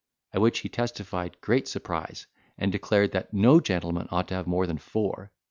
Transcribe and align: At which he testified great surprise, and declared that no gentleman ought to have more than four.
At 0.33 0.41
which 0.41 0.61
he 0.61 0.67
testified 0.67 1.39
great 1.41 1.67
surprise, 1.67 2.25
and 2.57 2.71
declared 2.71 3.11
that 3.11 3.35
no 3.35 3.59
gentleman 3.59 4.07
ought 4.09 4.27
to 4.29 4.33
have 4.33 4.47
more 4.47 4.65
than 4.65 4.79
four. 4.79 5.31